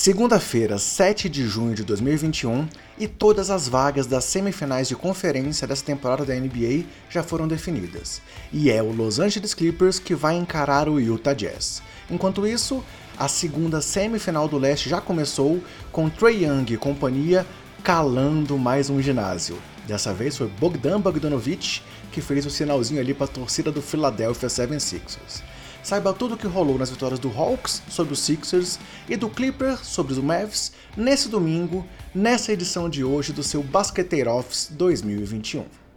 [0.00, 2.68] Segunda-feira, 7 de junho de 2021,
[3.00, 8.22] e todas as vagas das semifinais de conferência dessa temporada da NBA já foram definidas.
[8.52, 11.82] E é o Los Angeles Clippers que vai encarar o Utah Jazz.
[12.08, 12.84] Enquanto isso,
[13.18, 17.44] a segunda semifinal do leste já começou, com Trey Young e companhia
[17.82, 19.58] calando mais um ginásio.
[19.84, 24.48] Dessa vez foi Bogdan Bogdanovic que fez o sinalzinho ali para a torcida do Philadelphia
[24.48, 25.42] 76ers.
[25.82, 29.86] Saiba tudo o que rolou nas vitórias do Hawks sobre os Sixers e do Clippers
[29.86, 35.87] sobre os Mavs nesse domingo, nessa edição de hoje do seu Basqueteiro Office 2021.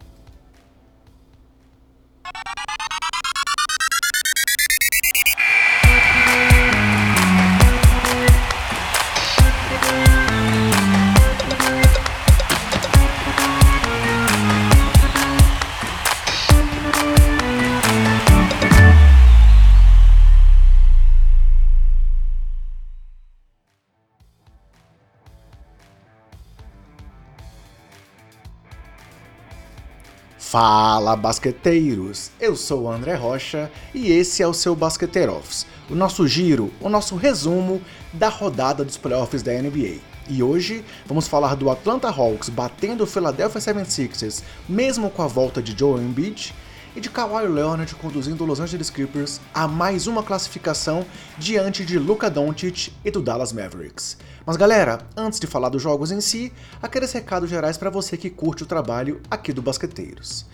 [30.52, 32.30] Fala basqueteiros!
[32.38, 36.74] Eu sou o André Rocha e esse é o seu Basqueteir Office, o nosso giro,
[36.82, 40.00] o nosso resumo da rodada dos playoffs da NBA.
[40.28, 45.62] E hoje vamos falar do Atlanta Hawks batendo o Philadelphia 76ers, mesmo com a volta
[45.62, 46.54] de Joel Embiid,
[46.96, 51.06] e de Kawhi Leonard conduzindo os Los Angeles Clippers a mais uma classificação
[51.38, 54.18] diante de Luka Doncic e do Dallas Mavericks.
[54.46, 58.30] Mas galera, antes de falar dos jogos em si, aqueles recados gerais para você que
[58.30, 60.46] curte o trabalho aqui do Basqueteiros.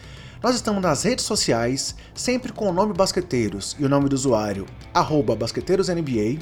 [0.41, 4.67] Nós estamos nas redes sociais, sempre com o nome Basqueteiros e o nome do usuário,
[4.93, 6.39] BasqueteirosNBA.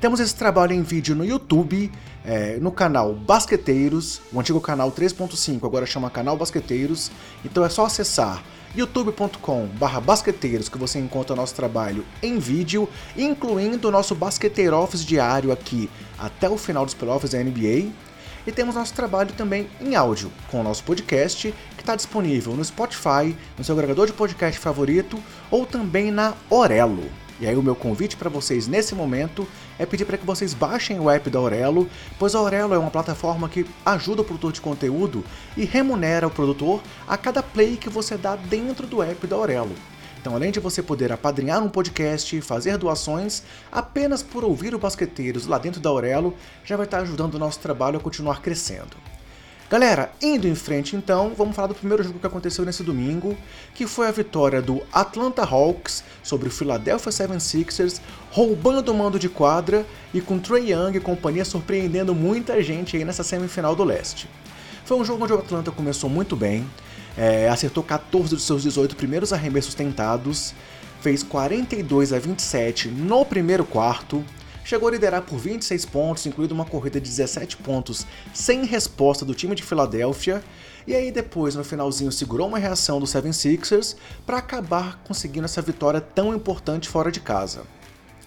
[0.00, 1.90] Temos esse trabalho em vídeo no YouTube,
[2.24, 7.10] é, no canal Basqueteiros, o antigo canal 3.5 agora chama Canal Basqueteiros,
[7.44, 8.44] então é só acessar
[8.76, 15.50] youtube.com/barra basqueteiros que você encontra nosso trabalho em vídeo, incluindo o nosso Basqueteiro Office diário
[15.50, 17.90] aqui até o final dos playoffs da NBA.
[18.46, 22.64] E temos nosso trabalho também em áudio, com o nosso podcast, que está disponível no
[22.64, 25.20] Spotify, no seu agregador de podcast favorito
[25.50, 27.10] ou também na Orelo.
[27.40, 29.46] E aí o meu convite para vocês nesse momento
[29.78, 32.90] é pedir para que vocês baixem o app da Aurelo, pois a Aurelo é uma
[32.90, 35.24] plataforma que ajuda o produtor de conteúdo
[35.56, 39.74] e remunera o produtor a cada play que você dá dentro do app da Aurelo.
[40.20, 45.46] Então, além de você poder apadrinhar um podcast fazer doações, apenas por ouvir o Basqueteiros
[45.46, 46.34] lá dentro da Aurelo
[46.64, 48.96] já vai estar ajudando o nosso trabalho a continuar crescendo.
[49.70, 53.36] Galera, indo em frente então, vamos falar do primeiro jogo que aconteceu nesse domingo,
[53.74, 59.28] que foi a vitória do Atlanta Hawks sobre o Philadelphia 76ers, roubando o mando de
[59.28, 59.84] quadra
[60.14, 64.26] e com Trey Young e companhia surpreendendo muita gente aí nessa semifinal do leste.
[64.86, 66.66] Foi um jogo onde o Atlanta começou muito bem,
[67.14, 70.54] é, acertou 14 dos seus 18 primeiros arremessos tentados,
[71.02, 74.24] fez 42 a 27 no primeiro quarto,
[74.68, 79.34] chegou a liderar por 26 pontos, incluindo uma corrida de 17 pontos sem resposta do
[79.34, 80.44] time de Filadélfia,
[80.86, 83.96] e aí depois no finalzinho segurou uma reação do 76ers
[84.26, 87.62] para acabar conseguindo essa vitória tão importante fora de casa.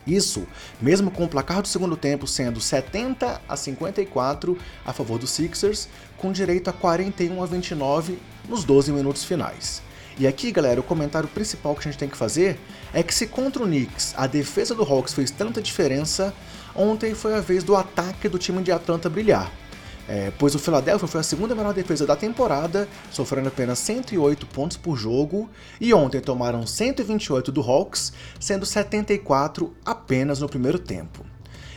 [0.05, 0.47] Isso,
[0.81, 5.87] mesmo com o placar do segundo tempo sendo 70 a 54 a favor dos Sixers,
[6.17, 8.17] com direito a 41 a 29
[8.49, 9.83] nos 12 minutos finais.
[10.19, 12.59] E aqui, galera, o comentário principal que a gente tem que fazer
[12.93, 16.33] é que se contra o Knicks a defesa do Hawks fez tanta diferença,
[16.75, 19.51] ontem foi a vez do ataque do time de Atlanta brilhar.
[20.07, 24.75] É, pois o Philadelphia foi a segunda melhor defesa da temporada, sofrendo apenas 108 pontos
[24.75, 25.49] por jogo,
[25.79, 31.25] e ontem tomaram 128 do Hawks, sendo 74 apenas no primeiro tempo.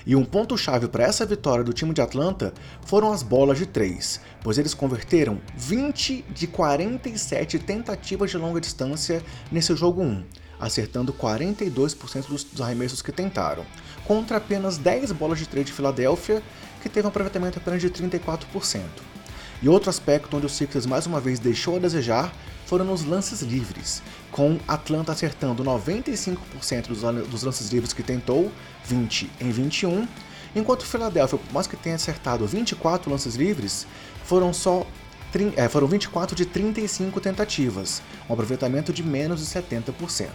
[0.06, 2.53] E um ponto-chave para essa vitória do time de Atlanta
[2.84, 9.22] foram as bolas de 3, pois eles converteram 20 de 47 tentativas de longa distância
[9.50, 10.22] nesse jogo 1,
[10.60, 13.65] acertando 42% dos arremessos que tentaram,
[14.04, 16.42] contra apenas 10 bolas de 3 de Filadélfia,
[16.82, 18.82] que teve um aproveitamento apenas de 34%.
[19.62, 22.31] E outro aspecto onde o Sixers mais uma vez deixou a desejar
[22.66, 26.88] foram nos lances livres, com Atlanta acertando 95%
[27.28, 28.50] dos lances livres que tentou,
[28.84, 30.09] 20 em 21,
[30.54, 33.86] enquanto Philadelphia, por mais que tenha acertado 24 lances livres,
[34.24, 34.86] foram só
[35.56, 38.00] é, foram 24 de 35 tentativas,
[38.30, 40.28] um aproveitamento de menos de 70%.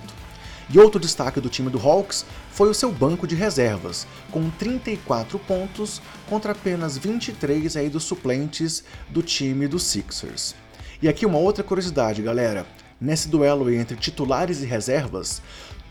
[0.71, 5.39] E outro destaque do time do Hawks foi o seu banco de reservas, com 34
[5.39, 10.53] pontos contra apenas 23 aí dos suplentes do time dos Sixers.
[11.01, 12.65] E aqui uma outra curiosidade, galera.
[12.99, 15.41] Nesse duelo entre titulares e reservas,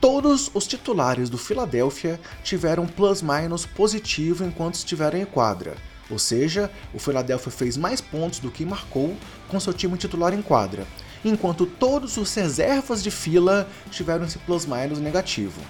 [0.02, 5.76] todos os titulares do Philadelphia tiveram plus-minus positivo enquanto estiveram em quadra.
[6.10, 9.16] Ou seja, o Philadelphia fez mais pontos do que marcou
[9.49, 10.87] com seu time titular em quadra,
[11.25, 15.62] enquanto todos os reservas de fila tiveram esse plus-minus negativo.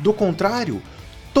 [0.00, 0.82] Do contrário,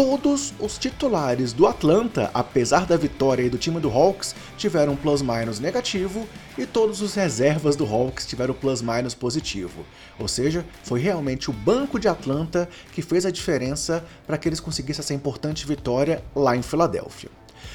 [0.00, 6.24] Todos os titulares do Atlanta, apesar da vitória do time do Hawks, tiveram plus-minus negativo
[6.56, 9.84] e todos os reservas do Hawks tiveram plus-minus positivo.
[10.16, 14.60] Ou seja, foi realmente o banco de Atlanta que fez a diferença para que eles
[14.60, 17.28] conseguissem essa importante vitória lá em Filadélfia.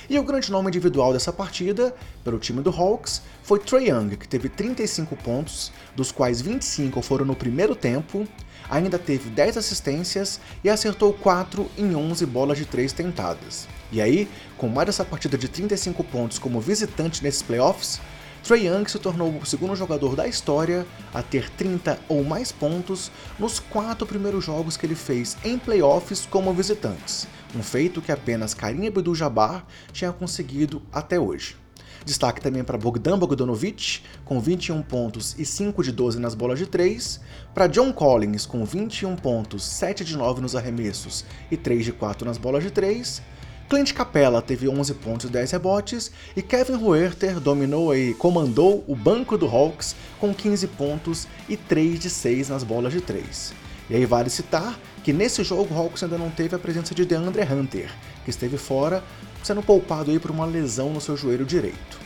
[0.10, 1.94] E o grande nome individual dessa partida,
[2.24, 7.26] pelo time do Hawks, foi Trae Young, que teve 35 pontos, dos quais 25 foram
[7.26, 8.26] no primeiro tempo,
[8.74, 13.68] ainda teve 10 assistências e acertou 4 em 11 bolas de 3 tentadas.
[13.92, 14.28] E aí,
[14.58, 18.02] com mais essa partida de 35 pontos como visitante nesses playoffs,
[18.44, 23.12] Trae Young se tornou o segundo jogador da história a ter 30 ou mais pontos
[23.38, 28.54] nos quatro primeiros jogos que ele fez em playoffs como visitantes, um feito que apenas
[28.54, 31.62] Karim Abdul-Jabbar tinha conseguido até hoje.
[32.06, 36.66] Destaque também para Bogdan Bogdanovic, com 21 pontos e 5 de 12 nas bolas de
[36.66, 37.20] 3,
[37.54, 42.26] para John Collins, com 21 pontos, 7 de 9 nos arremessos e 3 de 4
[42.26, 43.22] nas bolas de 3,
[43.70, 46.12] Clint Capella teve 11 pontos e 10 rebotes.
[46.36, 52.00] E Kevin Huerter dominou e comandou o banco do Hawks com 15 pontos e 3
[52.00, 53.62] de 6 nas bolas de 3.
[53.89, 57.06] E aí vale citar que nesse jogo o Hawks ainda não teve a presença de
[57.06, 57.91] DeAndre Hunter,
[58.24, 59.03] que esteve fora
[59.44, 62.01] sendo poupado aí por uma lesão no seu joelho direito.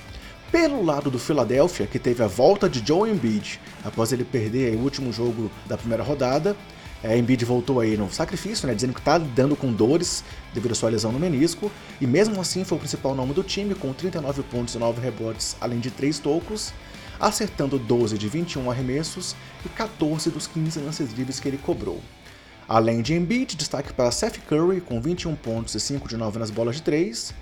[0.52, 4.80] Pelo lado do Philadelphia, que teve a volta de Joe Embiid após ele perder o
[4.80, 6.56] último jogo da primeira rodada,
[7.04, 10.76] é, Embiid voltou aí no sacrifício, né, dizendo que está lidando com dores devido à
[10.76, 11.72] sua lesão no menisco,
[12.02, 15.56] e mesmo assim foi o principal nome do time, com 39 pontos e 9 rebotes,
[15.62, 16.74] além de 3 tocos,
[17.20, 19.36] acertando 12 de 21 arremessos
[19.66, 22.02] e 14 dos 15 lances livres que ele cobrou.
[22.68, 26.52] Além de Embiid, destaque para Seth Curry com 21 pontos e 5 de 9 nas
[26.52, 27.34] bolas de 3,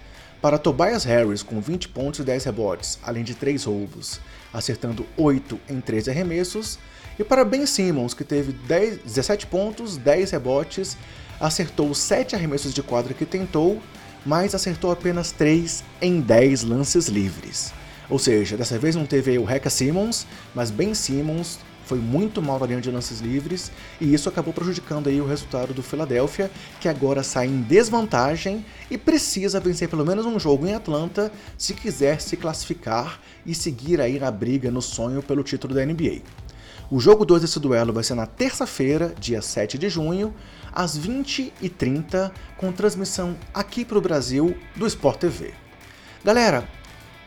[0.42, 4.20] para Tobias Harris com 20 pontos e 10 rebotes, além de 3 roubos,
[4.54, 6.78] acertando 8 em 13 arremessos,
[7.18, 10.96] e para Ben Simmons, que teve 10, 17 pontos, 10 rebotes,
[11.40, 13.82] acertou 7 arremessos de quadra que tentou,
[14.26, 17.74] mas acertou apenas 3 em 10 lances livres.
[18.10, 22.60] Ou seja, dessa vez não teve o Reca Simmons, mas Ben Simmons foi muito mal
[22.60, 23.72] na linha de lances livres
[24.02, 26.50] e isso acabou prejudicando aí o resultado do Philadelphia,
[26.80, 31.74] que agora sai em desvantagem e precisa vencer pelo menos um jogo em Atlanta se
[31.74, 36.22] quiser se classificar e seguir aí na briga no sonho pelo título da NBA.
[36.90, 40.34] O jogo 2 desse duelo vai ser na terça-feira, dia 7 de junho,
[40.72, 45.54] às 20h30, com transmissão aqui para o Brasil do Sport TV.
[46.24, 46.68] Galera,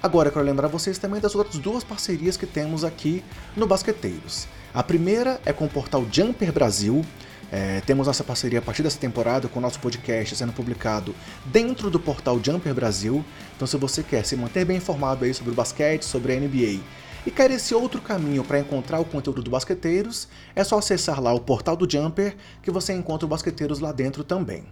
[0.03, 3.25] Agora eu quero lembrar vocês também das outras duas parcerias que temos aqui
[3.57, 4.47] no Basqueteiros.
[4.73, 7.05] A primeira é com o portal Jumper Brasil.
[7.51, 11.15] É, temos nossa parceria a partir dessa temporada com o nosso podcast sendo publicado
[11.47, 13.25] dentro do portal Jumper Brasil.
[13.57, 16.81] Então, se você quer se manter bem informado aí sobre o basquete, sobre a NBA
[17.27, 21.33] e quer esse outro caminho para encontrar o conteúdo do Basqueteiros, é só acessar lá
[21.33, 24.65] o portal do Jumper que você encontra o Basqueteiros lá dentro também.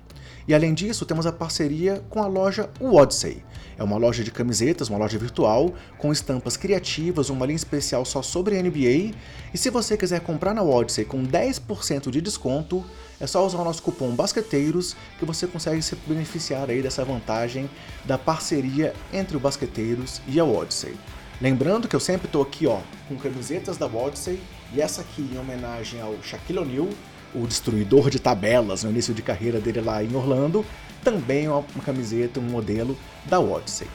[0.48, 3.42] E além disso, temos a parceria com a loja Odyssey.
[3.76, 8.22] É uma loja de camisetas, uma loja virtual, com estampas criativas, uma linha especial só
[8.22, 9.12] sobre NBA.
[9.52, 12.84] E se você quiser comprar na Odyssey com 10% de desconto,
[13.20, 17.68] é só usar o nosso cupom Basqueteiros que você consegue se beneficiar aí dessa vantagem
[18.04, 20.94] da parceria entre o Basqueteiros e a Odyssey.
[21.40, 22.78] Lembrando que eu sempre estou aqui ó,
[23.08, 24.40] com camisetas da Odyssey
[24.74, 26.88] e essa aqui em homenagem ao Shaquille O'Neal,
[27.34, 30.64] o destruidor de tabelas no início de carreira dele lá em Orlando,
[31.04, 33.86] também é uma, camiseta, um modelo da Odyssey.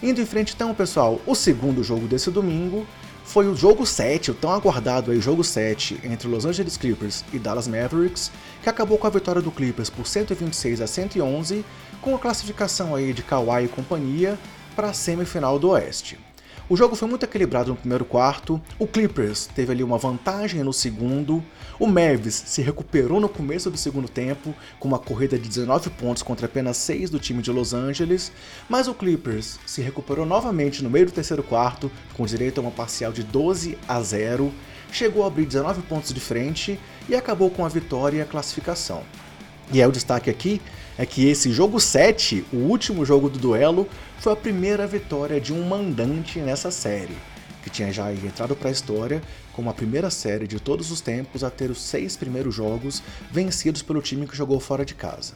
[0.00, 2.86] Indo em frente então, pessoal, o segundo jogo desse domingo
[3.24, 7.38] foi o jogo 7, o tão aguardado aí, jogo 7 entre Los Angeles Clippers e
[7.40, 8.30] Dallas Mavericks,
[8.62, 11.64] que acabou com a vitória do Clippers por 126 a 111,
[12.00, 14.38] com a classificação aí de Kawhi e companhia
[14.76, 16.16] para a semifinal do Oeste.
[16.68, 20.72] O jogo foi muito equilibrado no primeiro quarto, o Clippers teve ali uma vantagem no
[20.72, 21.40] segundo,
[21.78, 26.24] o Mavis se recuperou no começo do segundo tempo com uma corrida de 19 pontos
[26.24, 28.32] contra apenas 6 do time de Los Angeles,
[28.68, 32.72] mas o Clippers se recuperou novamente no meio do terceiro quarto, com direito a uma
[32.72, 34.52] parcial de 12 a 0,
[34.90, 39.04] chegou a abrir 19 pontos de frente e acabou com a vitória e a classificação.
[39.72, 40.60] E é o destaque aqui
[40.98, 45.52] é que esse jogo 7, o último jogo do duelo, foi a primeira vitória de
[45.52, 47.16] um mandante nessa série,
[47.62, 49.20] que tinha já entrado para a história
[49.52, 53.82] como a primeira série de todos os tempos a ter os seis primeiros jogos vencidos
[53.82, 55.34] pelo time que jogou fora de casa.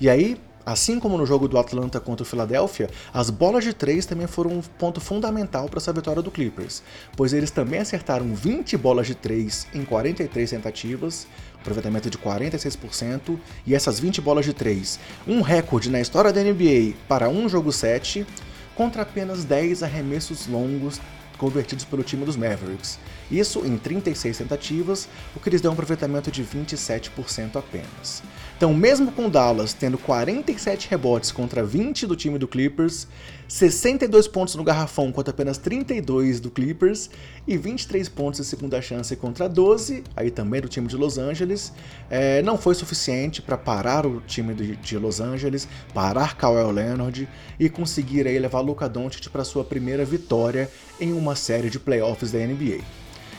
[0.00, 4.04] E aí, Assim como no jogo do Atlanta contra o Philadelphia, as bolas de três
[4.04, 6.82] também foram um ponto fundamental para essa vitória do Clippers,
[7.16, 13.76] pois eles também acertaram 20 bolas de três em 43 tentativas, aproveitamento de 46%, e
[13.76, 18.26] essas 20 bolas de três, um recorde na história da NBA para um jogo 7,
[18.74, 21.00] contra apenas 10 arremessos longos
[21.36, 22.98] convertidos pelo time dos Mavericks.
[23.30, 28.22] Isso em 36 tentativas, o que lhes deu um aproveitamento de 27% apenas.
[28.56, 33.06] Então, mesmo com Dallas tendo 47 rebotes contra 20 do time do Clippers,
[33.48, 37.08] 62 pontos no garrafão contra apenas 32 do Clippers
[37.46, 41.72] e 23 pontos de segunda chance contra 12, aí também do time de Los Angeles,
[42.10, 47.68] é, não foi suficiente para parar o time de Los Angeles, parar Kawhi Leonard e
[47.68, 50.68] conseguir aí levar Luka Doncic para sua primeira vitória
[51.00, 52.80] em uma série de playoffs da NBA.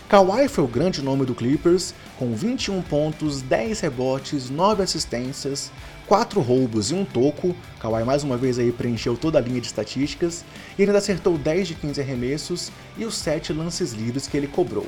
[0.08, 5.70] Kawhi foi o grande nome do Clippers, com 21 pontos, 10 rebotes, 9 assistências,
[6.08, 7.54] 4 roubos e um toco.
[7.80, 10.46] Kawhi mais uma vez aí preencheu toda a linha de estatísticas
[10.78, 14.88] e ainda acertou 10 de 15 arremessos e os 7 lances livres que ele cobrou.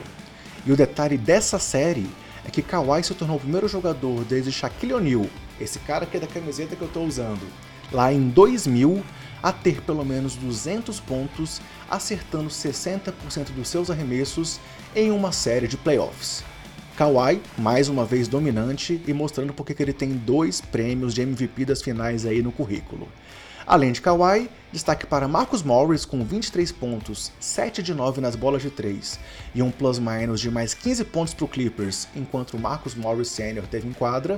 [0.65, 2.09] E o detalhe dessa série
[2.45, 5.25] é que Kawhi se tornou o primeiro jogador desde Shaquille O'Neal,
[5.59, 7.45] esse cara aqui é da camiseta que eu estou usando,
[7.91, 9.03] lá em 2000
[9.41, 14.59] a ter pelo menos 200 pontos, acertando 60% dos seus arremessos
[14.95, 16.43] em uma série de playoffs.
[16.99, 21.63] Kawhi, mais uma vez dominante e mostrando porque que ele tem dois prêmios de MVP
[21.63, 23.07] das finais aí no currículo.
[23.65, 28.61] Além de Kawhi, destaque para Marcus Morris com 23 pontos, 7 de 9 nas bolas
[28.61, 29.17] de 3
[29.55, 33.65] e um plus-minus de mais 15 pontos para o Clippers, enquanto Marcus Morris Sr.
[33.71, 34.37] teve em quadra.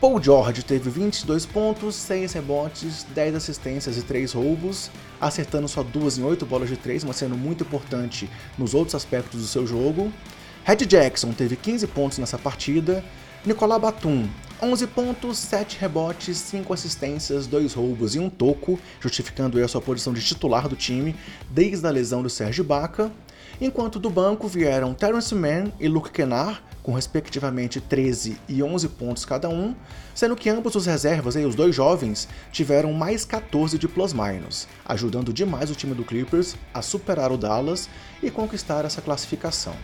[0.00, 4.88] Paul George teve 22 pontos, 6 rebotes, 10 assistências e 3 roubos,
[5.20, 9.40] acertando só duas em 8 bolas de 3, mas sendo muito importante nos outros aspectos
[9.40, 10.12] do seu jogo.
[10.66, 13.04] Red Jackson teve 15 pontos nessa partida.
[13.44, 14.28] Nicolas Batum,
[14.60, 20.12] 11 pontos, 7 rebotes, 5 assistências, 2 roubos e um toco, justificando a sua posição
[20.12, 21.14] de titular do time
[21.48, 23.12] desde a lesão do Sérgio Baca.
[23.60, 29.24] Enquanto do banco vieram Terrence Mann e Luke Kennard, com respectivamente 13 e 11 pontos
[29.24, 29.72] cada um,
[30.16, 35.32] sendo que ambos os reservas, e os dois jovens, tiveram mais 14 de plus-minus, ajudando
[35.32, 37.88] demais o time do Clippers a superar o Dallas
[38.20, 39.76] e conquistar essa classificação.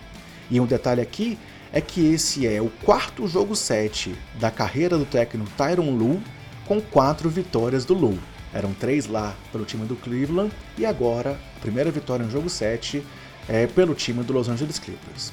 [0.53, 1.39] E um detalhe aqui
[1.73, 6.21] é que esse é o quarto jogo 7 da carreira do técnico Tyron Lue,
[6.67, 8.21] com quatro vitórias do Lue.
[8.53, 13.03] Eram três lá pelo time do Cleveland e agora a primeira vitória no jogo 7
[13.49, 15.33] é pelo time do Los Angeles Clippers.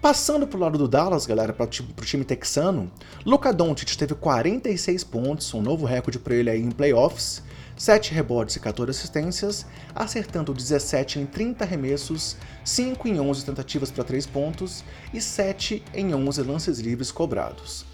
[0.00, 2.90] Passando pro lado do Dallas, galera, para o time texano,
[3.22, 7.42] Luka Doncic teve 46 pontos, um novo recorde para ele aí em playoffs,
[7.76, 14.04] 7 rebotes e 14 assistências, acertando 17 em 30 arremessos, 5 em 11 tentativas para
[14.04, 17.84] 3 pontos e 7 em 11 lances livres cobrados.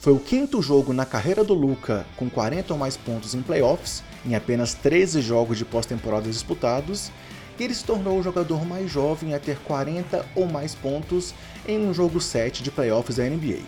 [0.00, 4.02] Foi o quinto jogo na carreira do Luca com 40 ou mais pontos em playoffs,
[4.24, 7.10] em apenas 13 jogos de pós-temporada disputados,
[7.58, 11.34] e ele se tornou o jogador mais jovem a ter 40 ou mais pontos
[11.66, 13.60] em um jogo 7 de playoffs da NBA.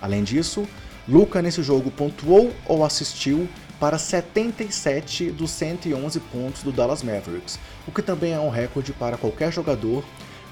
[0.00, 0.66] Além disso,
[1.08, 7.92] Luca nesse jogo pontuou ou assistiu para 77 dos 111 pontos do Dallas Mavericks, o
[7.92, 10.04] que também é um recorde para qualquer jogador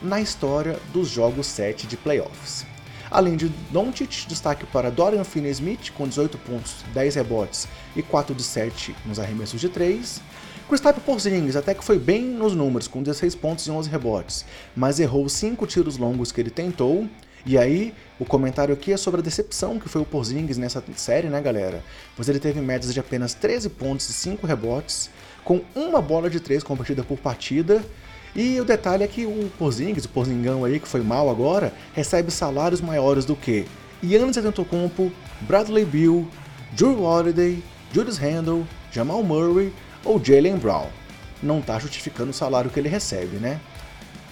[0.03, 2.67] na história dos jogos 7 de playoffs.
[3.11, 8.43] Além de Doncic, destaque para Dorian Finney-Smith com 18 pontos, 10 rebotes e 4 de
[8.43, 10.21] 7 nos arremessos de 3,
[10.69, 14.99] Kristaps Porzingis até que foi bem nos números, com 16 pontos e 11 rebotes, mas
[14.99, 17.07] errou 5 tiros longos que ele tentou.
[17.47, 21.29] E aí, o comentário aqui é sobre a decepção que foi o Porzingis nessa série,
[21.29, 21.85] né, galera?
[22.17, 25.11] Pois ele teve médias de apenas 13 pontos e 5 rebotes,
[25.45, 27.85] com uma bola de 3 convertida por partida.
[28.35, 32.31] E o detalhe é que o Porzingis, o Porzingão aí, que foi mal agora, recebe
[32.31, 33.67] salários maiores do que
[34.03, 36.27] Giannis Antetokounmpo, Bradley Beal,
[36.73, 39.71] Drew Holiday, Julius Randle, Jamal Murray
[40.03, 40.89] ou Jalen Brown.
[41.43, 43.61] Não está justificando o salário que ele recebe, né?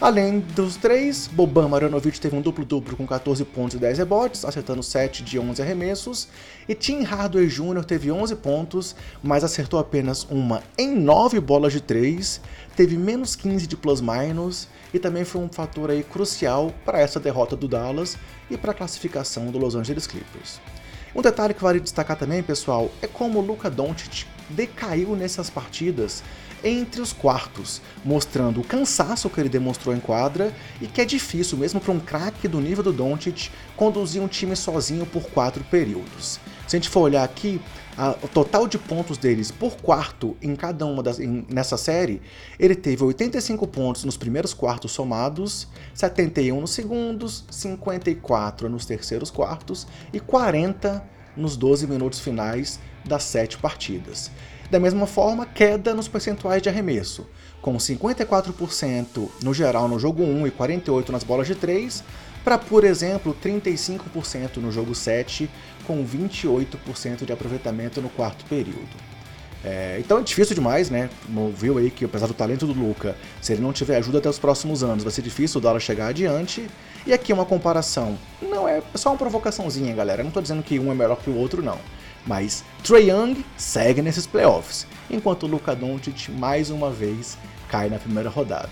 [0.00, 4.82] Além dos três, Boban Marjanovic teve um duplo-duplo com 14 pontos e 10 rebotes, acertando
[4.82, 6.28] 7 de 11 arremessos,
[6.68, 7.84] e Tim Hardaway Jr.
[7.84, 12.40] teve 11 pontos, mas acertou apenas uma em 9 bolas de 3,
[12.74, 17.54] teve menos 15 de plus-minus, e também foi um fator aí crucial para essa derrota
[17.54, 18.16] do Dallas
[18.50, 20.60] e para a classificação do Los Angeles Clippers.
[21.14, 26.22] Um detalhe que vale destacar também, pessoal, é como Luka Doncic decaiu nessas partidas
[26.64, 31.58] entre os quartos, mostrando o cansaço que ele demonstrou em quadra e que é difícil,
[31.58, 36.38] mesmo para um craque do nível do Doncic, conduzir um time sozinho por quatro períodos.
[36.66, 37.60] Se a gente for olhar aqui,
[37.96, 42.22] a, o total de pontos deles por quarto em cada uma das em, nessa série,
[42.58, 49.86] ele teve 85 pontos nos primeiros quartos somados, 71 nos segundos, 54 nos terceiros quartos
[50.12, 51.04] e 40
[51.36, 54.30] nos 12 minutos finais das sete partidas.
[54.70, 57.26] Da mesma forma, queda nos percentuais de arremesso,
[57.60, 62.02] com 54% no geral no jogo 1 e 48% nas bolas de 3,
[62.42, 65.48] para, por exemplo, 35% no jogo 7,
[65.86, 69.12] com 28% de aproveitamento no quarto período.
[69.64, 71.08] É, então é difícil demais, né?
[71.54, 74.38] Viu aí que apesar do talento do Luca, se ele não tiver ajuda até os
[74.38, 76.66] próximos anos, vai ser difícil o Dallas chegar adiante.
[77.06, 78.18] E aqui uma comparação.
[78.40, 80.22] Não é só uma provocaçãozinha, galera.
[80.22, 81.78] Eu não tô dizendo que um é melhor que o outro, não.
[82.26, 87.36] Mas Trey Young segue nesses playoffs, enquanto o Luca Doncic mais uma vez
[87.68, 88.70] cai na primeira rodada.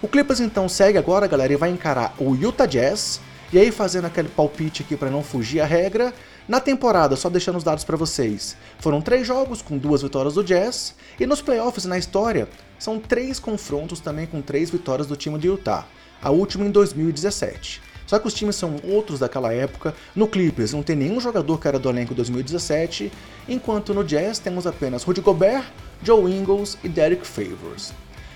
[0.00, 3.20] O Clippers então segue agora, galera, e vai encarar o Utah Jazz.
[3.52, 6.12] E aí fazendo aquele palpite aqui para não fugir a regra,
[6.48, 10.42] na temporada, só deixando os dados para vocês, foram três jogos com duas vitórias do
[10.42, 12.48] Jazz, e nos playoffs na história,
[12.78, 15.86] são três confrontos também com três vitórias do time de Utah,
[16.20, 17.80] a última em 2017.
[18.12, 19.94] Só que os times são outros daquela época.
[20.14, 23.10] No Clippers não tem nenhum jogador que era do elenco 2017,
[23.48, 25.64] enquanto no Jazz temos apenas Rudy Gobert,
[26.02, 27.94] Joe Ingles e Derek Favors.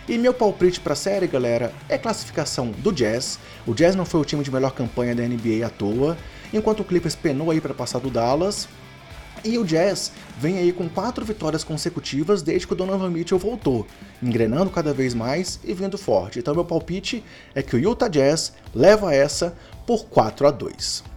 [0.08, 3.38] E meu palpite para a série, galera, é classificação do Jazz.
[3.66, 6.16] O Jazz não foi o time de melhor campanha da NBA à toa,
[6.54, 8.66] enquanto o Clippers penou aí para passar do Dallas.
[9.44, 13.86] E o Jazz vem aí com quatro vitórias consecutivas desde que o Donovan Mitchell voltou,
[14.22, 16.38] engrenando cada vez mais e vindo forte.
[16.38, 17.22] Então meu palpite
[17.54, 21.16] é que o Utah Jazz leva essa por 4 a 2.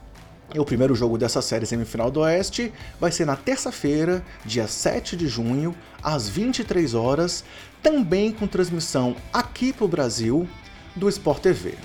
[0.54, 5.16] E o primeiro jogo dessa série semifinal do Oeste vai ser na terça-feira, dia 7
[5.16, 7.44] de junho, às 23 horas,
[7.84, 10.48] também com transmissão aqui para o Brasil
[10.96, 11.76] do Sport TV.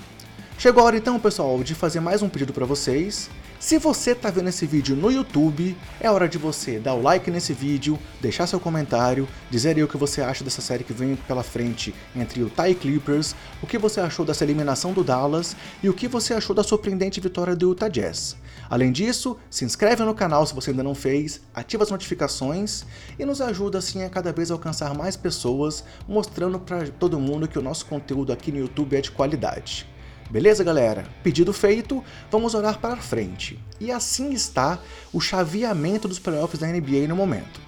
[0.57, 3.29] Chegou a hora então, pessoal, de fazer mais um pedido para vocês.
[3.65, 7.31] Se você está vendo esse vídeo no YouTube, é hora de você dar o like
[7.31, 11.15] nesse vídeo, deixar seu comentário, dizer aí o que você acha dessa série que vem
[11.15, 15.89] pela frente entre o Ty Clippers, o que você achou dessa eliminação do Dallas e
[15.89, 18.35] o que você achou da surpreendente vitória do Utah Jazz.
[18.69, 22.85] Além disso, se inscreve no canal se você ainda não fez, ativa as notificações
[23.17, 27.57] e nos ajuda assim a cada vez alcançar mais pessoas, mostrando para todo mundo que
[27.57, 29.94] o nosso conteúdo aqui no YouTube é de qualidade.
[30.29, 31.05] Beleza, galera?
[31.23, 33.59] Pedido feito, vamos orar para frente.
[33.79, 34.79] E assim está
[35.13, 37.61] o chaveamento dos playoffs da NBA no momento.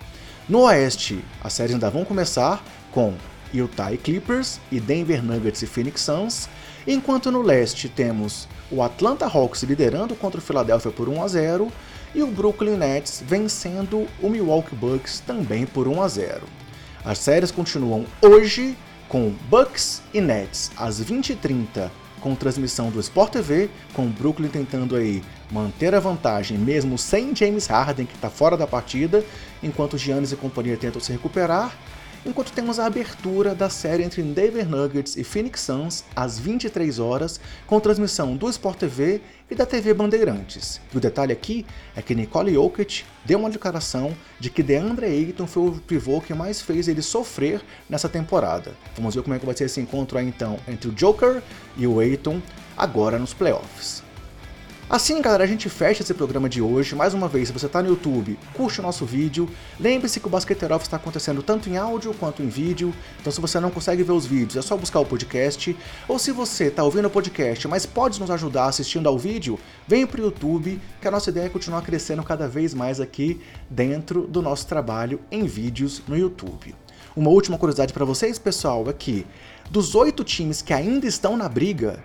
[0.50, 3.14] No Oeste, as séries ainda vão começar com
[3.54, 6.50] Utah Clippers e Denver Nuggets e Phoenix Suns,
[6.86, 11.72] enquanto no Leste temos o Atlanta Hawks liderando contra o Philadelphia por 1 a 0
[12.16, 16.42] e o Brooklyn Nets vencendo o Milwaukee Bucks também por 1 a 0.
[17.06, 18.75] As séries continuam hoje
[19.08, 21.90] com Bucks e Nets às 20h30
[22.22, 27.36] com transmissão do Sport TV, com o Brooklyn tentando aí manter a vantagem mesmo sem
[27.36, 29.24] James Harden que está fora da partida,
[29.62, 31.75] enquanto Giannis e companhia tentam se recuperar,
[32.27, 37.40] enquanto temos a abertura da série entre Denver Nuggets e Phoenix Suns às 23 horas,
[37.66, 40.81] com transmissão do Sport TV e da TV Bandeirantes.
[40.94, 45.48] E o detalhe aqui é que Nicole Jokic deu uma declaração de que DeAndre Ayton
[45.48, 48.74] foi o pivô que mais fez ele sofrer nessa temporada.
[48.96, 51.42] Vamos ver como é que vai ser esse encontro aí então entre o Joker
[51.77, 52.42] e o Ayton
[52.75, 54.06] agora nos playoffs.
[54.90, 56.96] Assim, galera, a gente fecha esse programa de hoje.
[56.96, 59.50] Mais uma vez, se você está no YouTube, curte o nosso vídeo.
[59.78, 62.94] Lembre-se que o Basqueteiro Office está acontecendo tanto em áudio quanto em vídeo.
[63.20, 65.76] Então, se você não consegue ver os vídeos, é só buscar o podcast.
[66.08, 70.08] Ou se você está ouvindo o podcast, mas pode nos ajudar assistindo ao vídeo, vem
[70.08, 74.26] para o YouTube, que a nossa ideia é continuar crescendo cada vez mais aqui dentro
[74.26, 76.74] do nosso trabalho em vídeos no YouTube.
[77.14, 79.28] Uma última curiosidade para vocês, pessoal, é que
[79.70, 82.00] dos oito times que ainda estão na briga,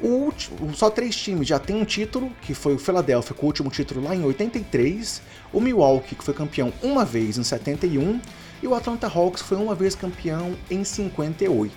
[0.00, 3.46] o último, só três times já tem um título, que foi o Philadelphia com o
[3.46, 8.20] último título lá em 83, o Milwaukee que foi campeão uma vez em 71
[8.62, 11.72] e o Atlanta Hawks foi uma vez campeão em 58.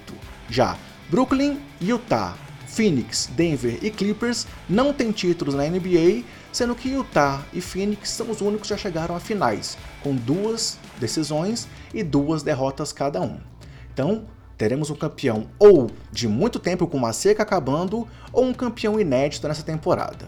[0.50, 0.78] Já
[1.10, 7.62] Brooklyn, Utah, Phoenix, Denver e Clippers não têm títulos na NBA, sendo que Utah e
[7.62, 12.92] Phoenix são os únicos que já chegaram a finais, com duas decisões e duas derrotas
[12.92, 13.40] cada um.
[13.94, 14.26] Então,
[14.58, 19.48] teremos um campeão ou de muito tempo com uma seca acabando, ou um campeão inédito
[19.48, 20.28] nessa temporada.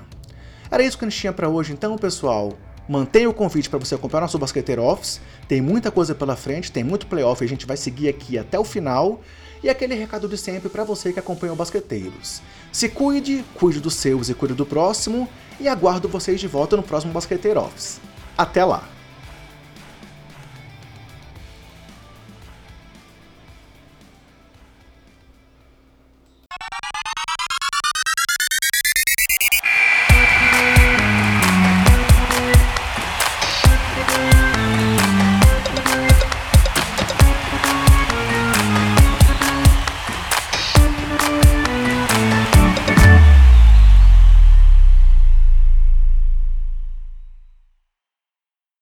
[0.70, 2.54] Era isso que a gente tinha para hoje então, pessoal.
[2.88, 5.22] Mantenha o convite para você acompanhar nosso Basqueteiro Office.
[5.48, 8.58] Tem muita coisa pela frente, tem muito playoff e a gente vai seguir aqui até
[8.58, 9.22] o final.
[9.62, 12.42] E aquele recado de sempre para você que acompanha o Basqueteiros.
[12.72, 15.28] Se cuide, cuide dos seus e cuide do próximo.
[15.60, 18.00] E aguardo vocês de volta no próximo Basqueteiro Office.
[18.38, 18.99] Até lá!